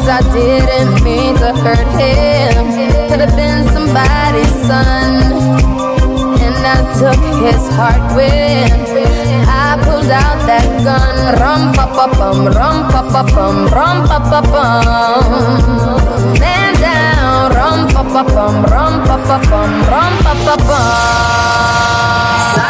[0.00, 2.72] Cause I didn't mean to hurt him.
[3.10, 5.28] Could have been somebody's son.
[6.40, 8.72] And I took his heart when
[9.44, 11.36] I pulled out that gun.
[11.36, 15.20] Rum pa pa bum, rum pa pa bum, rum pa pa bum.
[16.40, 22.69] Man down, rum pa pa bum, rum pa pa bum, rum pa pa bum.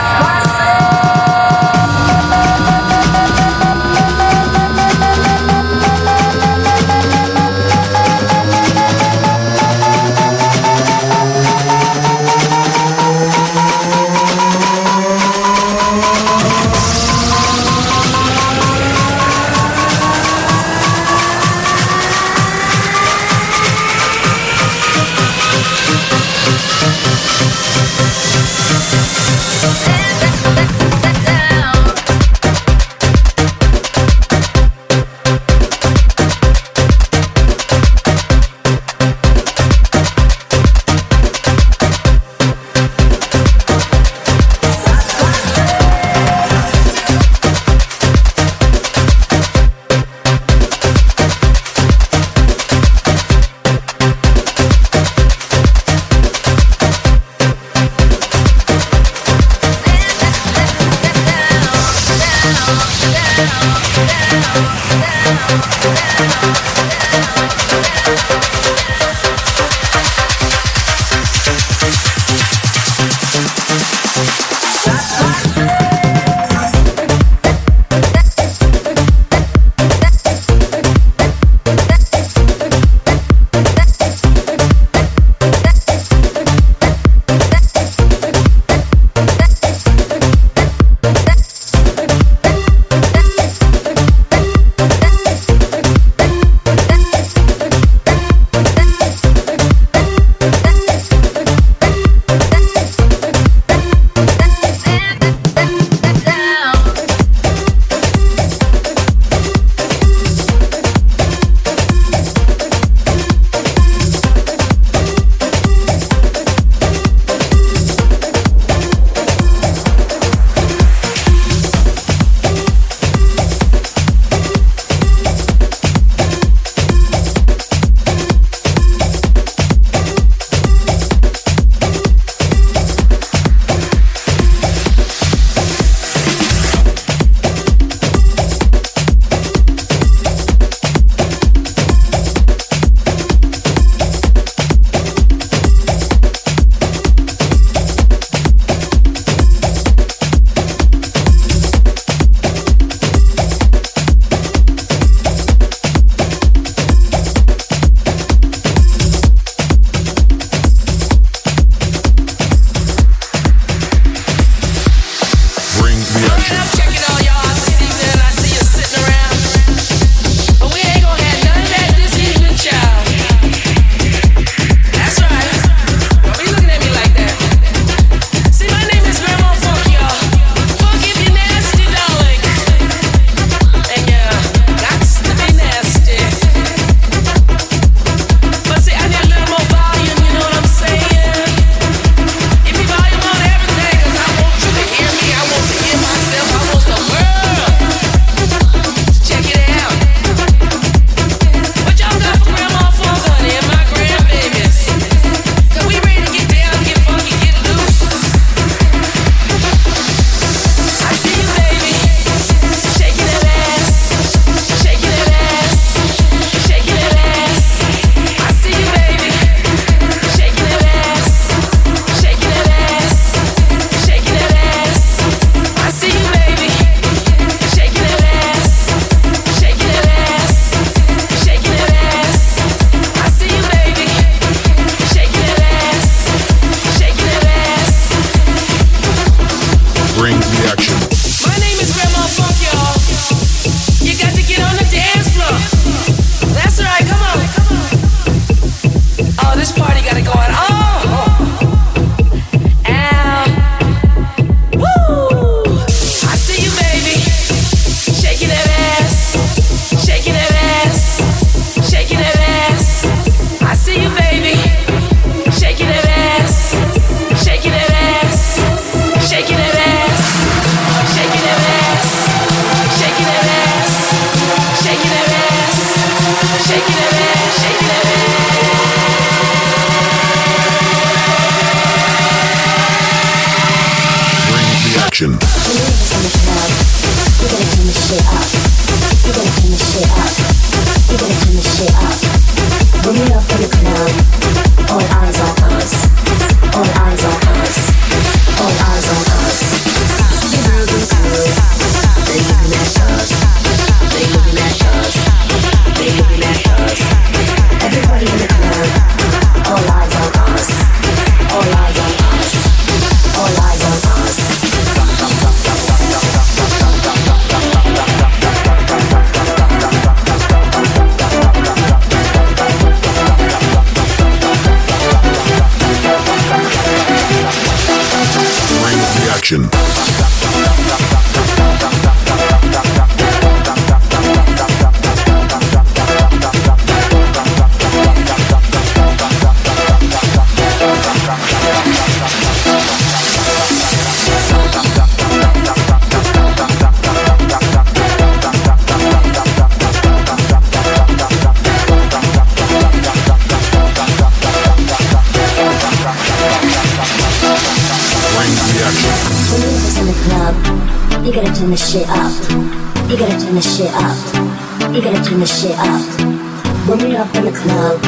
[365.31, 366.89] Turn the shit up.
[366.89, 368.01] When we up in the club,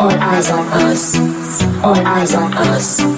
[0.00, 1.14] all eyes on us.
[1.84, 3.15] All eyes on us.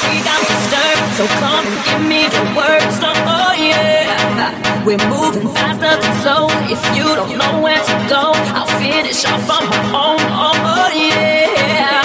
[0.00, 1.12] freedom disturbed.
[1.18, 2.82] So come and give me the word.
[2.96, 4.84] Stop, oh yeah.
[4.86, 6.48] We're moving faster than slow.
[6.66, 10.20] If you don't know where to go, I'll finish off on my own.
[10.32, 12.02] Oh, oh yeah.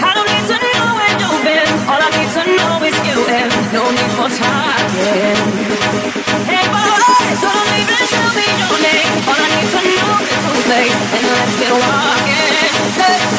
[0.00, 1.70] I don't need to know where you've been.
[1.90, 5.36] All I need to know is you and no need for talking.
[6.48, 9.12] Hey, boy, so don't even tell me your name.
[9.28, 12.54] All I need to know is who's late and let's get walking.
[12.96, 13.37] Hey.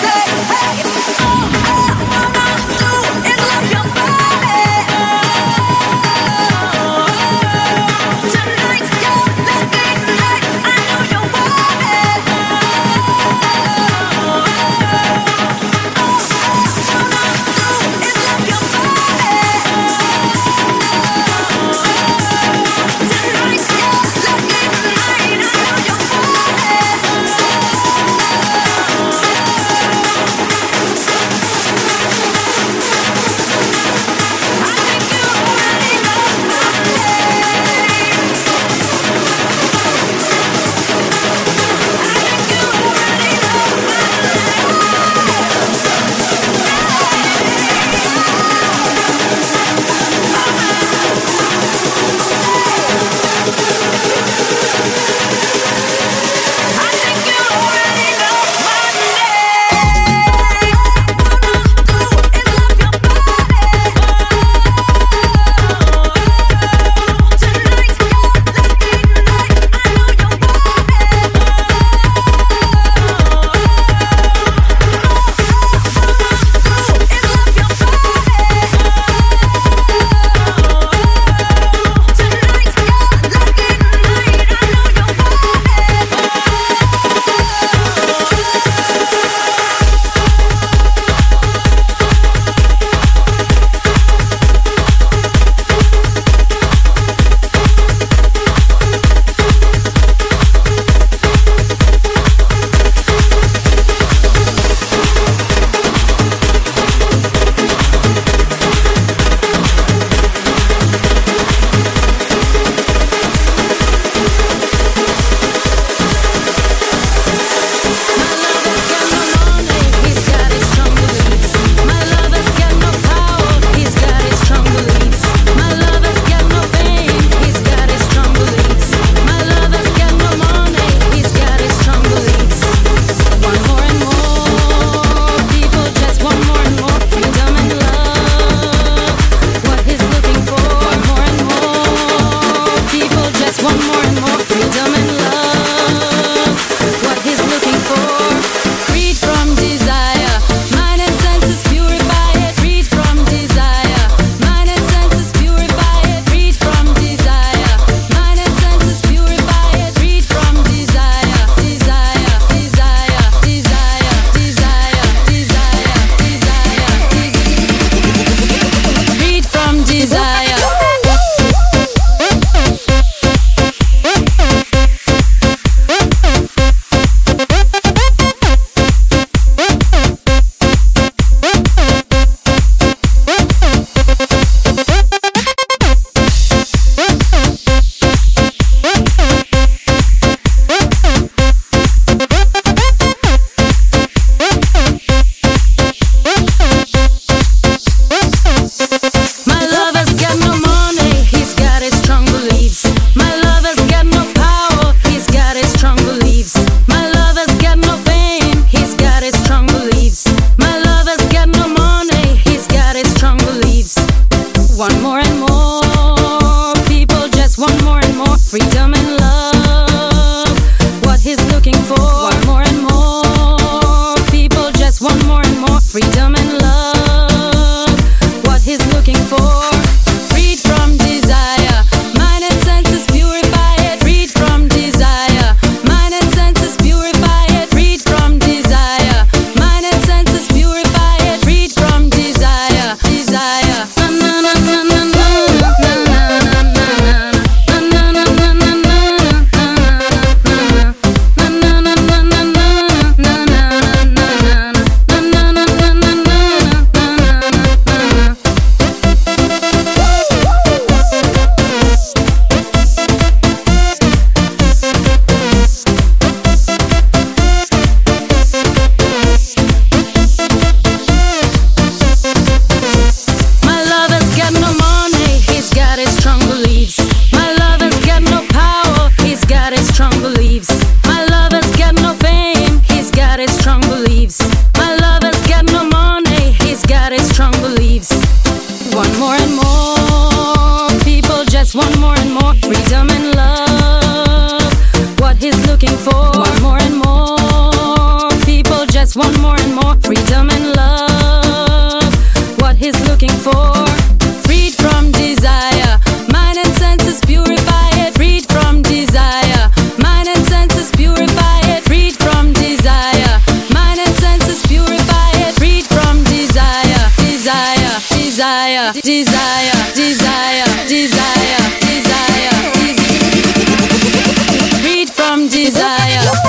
[326.22, 326.49] yeah.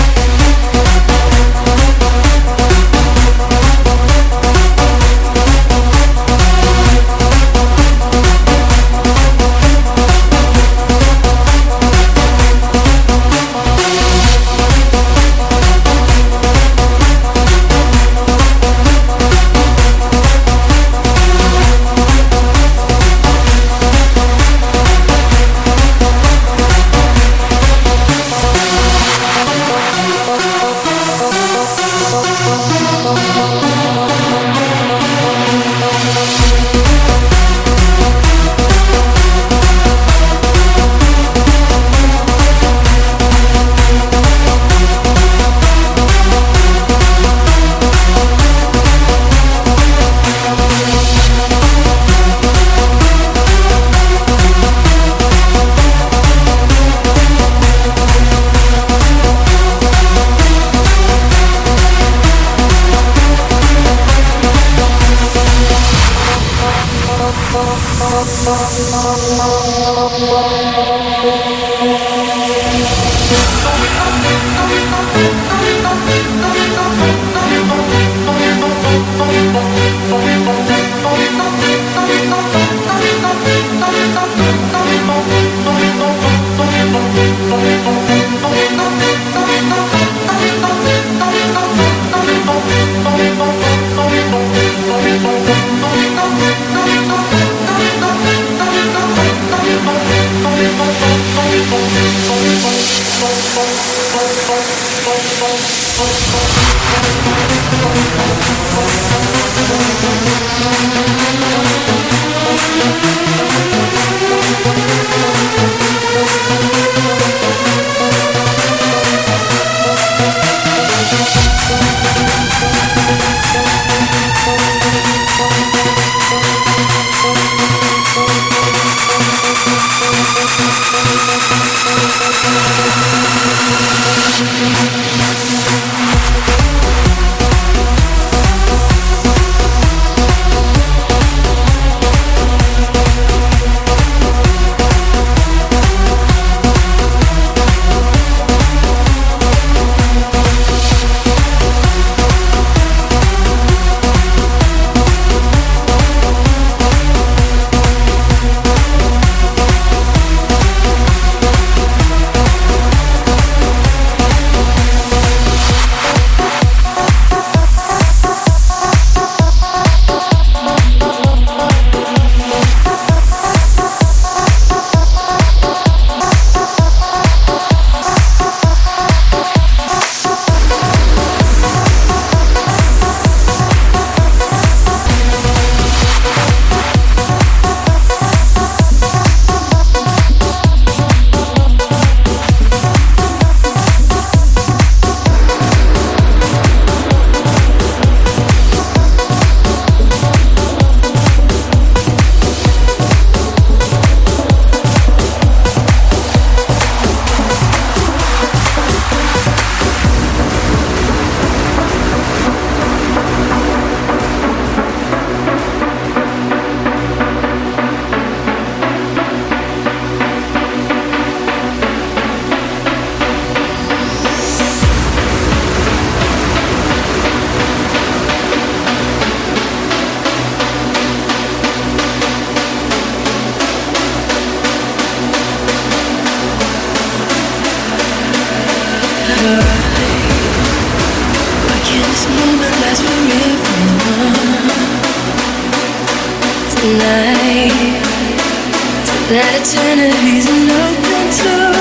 [249.31, 251.71] that eternity's an open door.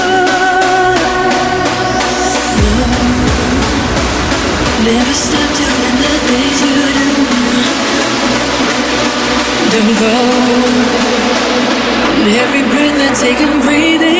[4.86, 7.10] Never stop doing the things you do.
[9.74, 10.14] Don't go.
[12.38, 14.19] Every breath I take, I'm breathing.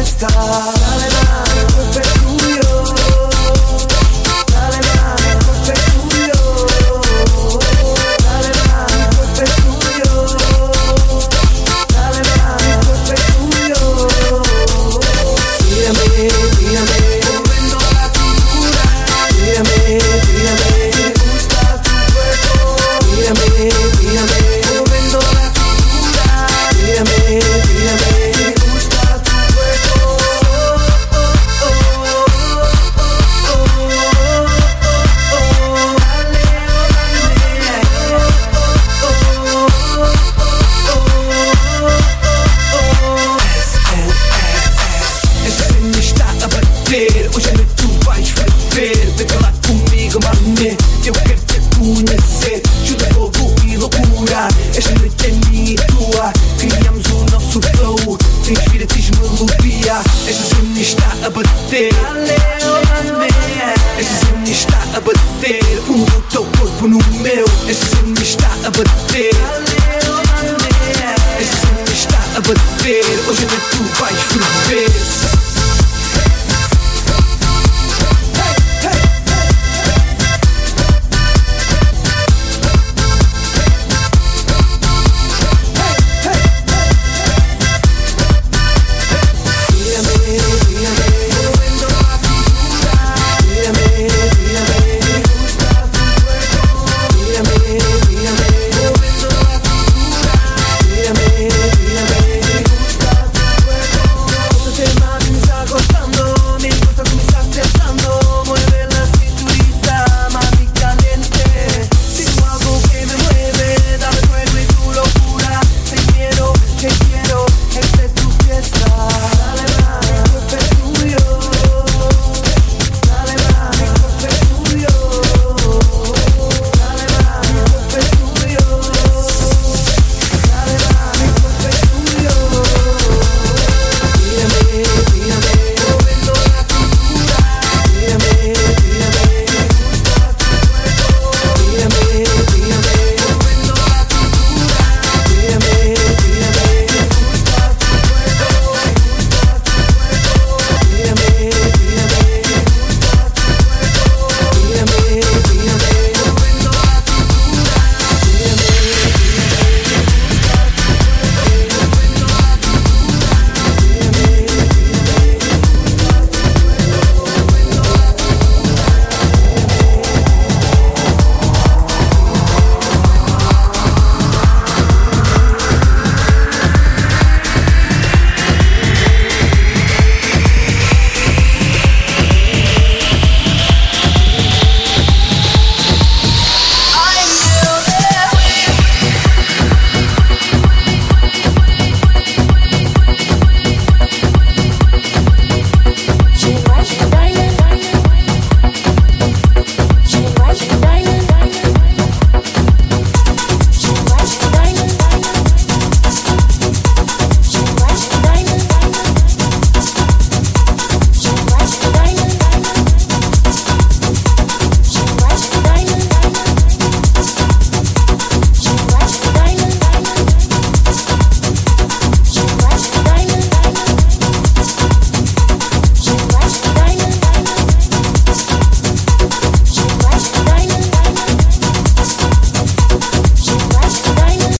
[0.00, 1.19] Entre